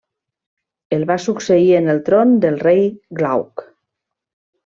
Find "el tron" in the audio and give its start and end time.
1.93-2.33